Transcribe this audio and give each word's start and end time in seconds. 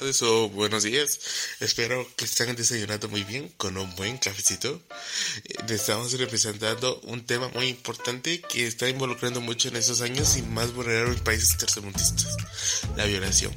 So, 0.00 0.48
buenos 0.48 0.82
días, 0.82 1.20
espero 1.60 2.04
que 2.16 2.24
estén 2.24 2.56
desayunando 2.56 3.08
muy 3.08 3.22
bien 3.22 3.48
con 3.56 3.76
un 3.76 3.94
buen 3.94 4.18
cafecito. 4.18 4.82
Eh, 5.44 5.54
estamos 5.68 6.12
representando 6.18 6.98
un 7.04 7.24
tema 7.24 7.46
muy 7.54 7.68
importante 7.68 8.40
que 8.40 8.66
está 8.66 8.88
involucrando 8.88 9.40
mucho 9.40 9.68
en 9.68 9.76
estos 9.76 10.00
años 10.00 10.36
y 10.36 10.42
más 10.42 10.72
vulnerables 10.72 11.20
países 11.20 11.56
tercermundistas, 11.58 12.36
la 12.96 13.04
violación. 13.04 13.56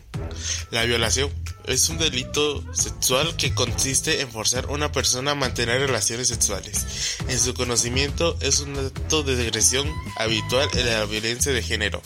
La 0.69 0.85
violación 0.85 1.33
es 1.67 1.89
un 1.89 1.97
delito 1.97 2.63
sexual 2.73 3.36
que 3.36 3.54
consiste 3.54 4.21
en 4.21 4.31
forzar 4.31 4.66
a 4.66 4.71
una 4.71 4.91
persona 4.91 5.31
a 5.31 5.36
mantener 5.36 5.81
relaciones 5.81 6.29
sexuales. 6.29 7.17
En 7.27 7.38
su 7.38 7.54
conocimiento 7.54 8.38
es 8.39 8.61
un 8.61 8.77
acto 8.77 9.23
de 9.23 9.41
agresión 9.41 9.88
habitual 10.17 10.70
en 10.73 10.85
la 10.85 11.05
violencia 11.05 11.52
de 11.52 11.61
género, 11.61 12.02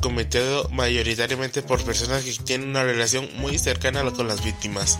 cometido 0.00 0.68
mayoritariamente 0.70 1.62
por 1.62 1.82
personas 1.84 2.24
que 2.24 2.32
tienen 2.32 2.70
una 2.70 2.82
relación 2.82 3.28
muy 3.36 3.58
cercana 3.58 4.02
con 4.10 4.26
las 4.26 4.44
víctimas. 4.44 4.98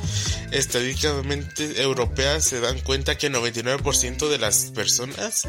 Estadísticamente 0.53 1.83
europeas 1.83 2.45
se 2.45 2.61
dan 2.61 2.79
cuenta 2.81 3.19
que 3.19 3.27
el 3.27 3.35
99% 3.35 4.29
de 4.29 4.39
las 4.39 4.67
personas 4.67 5.49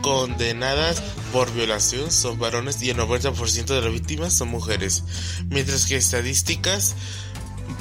condenadas 0.00 1.02
por 1.32 1.52
violación 1.52 2.10
son 2.10 2.38
varones 2.38 2.82
y 2.82 2.90
el 2.90 2.96
90% 2.96 3.66
de 3.66 3.82
las 3.82 3.92
víctimas 3.92 4.32
son 4.32 4.48
mujeres, 4.48 5.04
mientras 5.48 5.84
que 5.84 5.96
estadísticas 5.96 6.94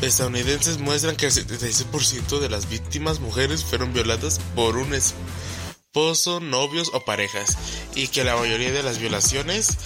estadounidenses 0.01 0.79
muestran 0.79 1.15
que 1.15 1.27
el 1.27 1.31
76% 1.31 2.39
de 2.39 2.49
las 2.49 2.69
víctimas 2.69 3.19
mujeres 3.19 3.63
fueron 3.63 3.93
violadas 3.93 4.39
por 4.55 4.77
un 4.77 4.93
esposo, 4.93 6.39
novios 6.39 6.91
o 6.93 7.03
parejas, 7.05 7.57
y 7.95 8.07
que 8.07 8.23
la 8.23 8.35
mayoría 8.35 8.71
de 8.71 8.83
las 8.83 8.99
violaciones 8.99 9.77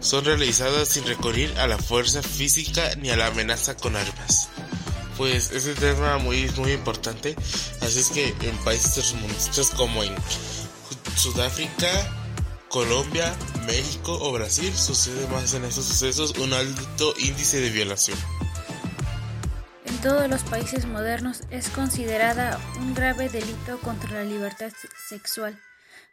son 0.00 0.24
realizadas 0.24 0.88
sin 0.88 1.04
recurrir 1.06 1.58
a 1.58 1.66
la 1.66 1.78
fuerza 1.78 2.22
física 2.22 2.94
ni 2.96 3.10
a 3.10 3.16
la 3.16 3.26
amenaza 3.26 3.76
con 3.76 3.96
armas. 3.96 4.48
Pues 5.16 5.50
ese 5.50 5.74
tema 5.74 6.18
muy 6.18 6.48
muy 6.56 6.72
importante, 6.72 7.34
así 7.80 8.00
es 8.00 8.08
que 8.08 8.28
en 8.42 8.56
países 8.64 8.94
tercermundistas 8.94 9.70
como 9.70 10.02
en 10.02 10.14
Sudáfrica, 11.16 12.25
Colombia, 12.68 13.32
México 13.66 14.18
o 14.20 14.32
Brasil 14.32 14.72
sucede 14.74 15.26
más 15.28 15.54
en 15.54 15.64
estos 15.64 15.84
sucesos 15.84 16.36
un 16.38 16.52
alto 16.52 17.14
índice 17.18 17.60
de 17.60 17.70
violación. 17.70 18.18
En 19.84 19.96
todos 19.98 20.28
los 20.28 20.42
países 20.42 20.84
modernos 20.84 21.42
es 21.50 21.68
considerada 21.68 22.60
un 22.78 22.94
grave 22.94 23.28
delito 23.28 23.78
contra 23.82 24.10
la 24.10 24.24
libertad 24.24 24.72
sexual, 25.08 25.58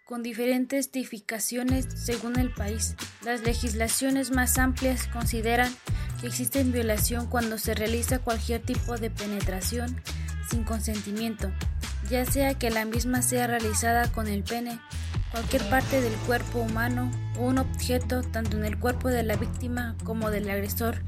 con 0.06 0.22
diferentes 0.22 0.92
tipificaciones 0.92 1.88
según 1.96 2.38
el 2.38 2.54
país. 2.54 2.96
Las 3.24 3.42
legislaciones 3.42 4.32
más 4.32 4.58
amplias 4.58 5.08
consideran 5.08 5.76
que 6.22 6.28
existe 6.28 6.64
violación 6.64 7.28
cuando 7.28 7.58
se 7.58 7.74
realiza 7.74 8.20
cualquier 8.20 8.62
tipo 8.62 8.98
de 8.98 9.10
penetración 9.10 10.02
sin 10.50 10.64
consentimiento, 10.64 11.52
ya 12.10 12.26
sea 12.26 12.54
que 12.54 12.70
la 12.70 12.86
misma 12.86 13.22
sea 13.22 13.48
realizada 13.48 14.12
con 14.12 14.28
el 14.28 14.44
pene, 14.44 14.80
cualquier 15.34 15.68
parte 15.68 16.00
del 16.00 16.14
cuerpo 16.28 16.60
humano 16.60 17.10
o 17.40 17.48
un 17.48 17.58
objeto 17.58 18.22
tanto 18.22 18.56
en 18.56 18.66
el 18.66 18.80
cuerpo 18.80 19.10
de 19.10 19.24
la 19.24 19.36
víctima 19.36 19.96
como 20.04 20.30
del 20.30 20.48
agresor, 20.48 21.02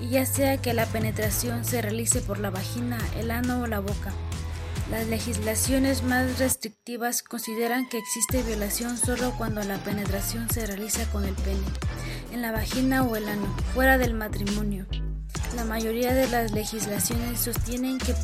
y 0.00 0.08
ya 0.08 0.26
sea 0.26 0.56
que 0.56 0.74
la 0.74 0.86
penetración 0.86 1.64
se 1.64 1.80
realice 1.80 2.20
por 2.20 2.40
la 2.40 2.50
vagina, 2.50 2.98
el 3.16 3.30
ano 3.30 3.62
o 3.62 3.68
la 3.68 3.78
boca. 3.78 4.12
Las 4.90 5.06
legislaciones 5.06 6.02
más 6.02 6.40
restrictivas 6.40 7.22
consideran 7.22 7.88
que 7.88 7.98
existe 7.98 8.42
violación 8.42 8.98
solo 8.98 9.32
cuando 9.38 9.62
la 9.62 9.78
penetración 9.78 10.50
se 10.50 10.66
realiza 10.66 11.04
con 11.12 11.24
el 11.24 11.34
pene, 11.34 11.62
en 12.32 12.42
la 12.42 12.50
vagina 12.50 13.04
o 13.04 13.14
el 13.14 13.28
ano, 13.28 13.54
fuera 13.72 13.98
del 13.98 14.14
matrimonio. 14.14 14.84
La 15.54 15.64
mayoría 15.64 16.12
de 16.12 16.28
las 16.28 16.50
legislaciones 16.50 17.38
sostienen 17.38 17.98
que 17.98 18.16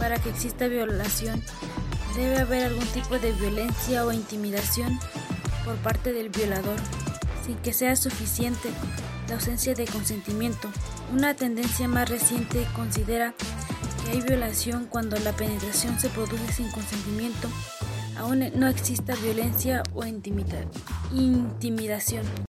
para 0.00 0.18
que 0.18 0.30
exista 0.30 0.66
violación 0.66 1.40
debe 2.16 2.38
haber 2.38 2.66
algún 2.66 2.86
tipo 2.88 3.18
de 3.18 3.32
violencia 3.32 4.04
o 4.04 4.12
intimidación 4.12 4.98
por 5.64 5.76
parte 5.76 6.12
del 6.12 6.28
violador, 6.28 6.76
sin 7.44 7.56
que 7.56 7.72
sea 7.72 7.96
suficiente 7.96 8.70
la 9.28 9.34
ausencia 9.34 9.74
de 9.74 9.86
consentimiento. 9.86 10.70
Una 11.12 11.34
tendencia 11.34 11.88
más 11.88 12.08
reciente 12.08 12.66
considera 12.74 13.34
que 14.04 14.12
hay 14.12 14.20
violación 14.22 14.86
cuando 14.86 15.18
la 15.18 15.32
penetración 15.32 15.98
se 15.98 16.08
produce 16.08 16.52
sin 16.52 16.70
consentimiento, 16.70 17.48
aún 18.16 18.50
no 18.54 18.68
exista 18.68 19.14
violencia 19.16 19.82
o 19.94 20.04
intimidación. 20.04 22.24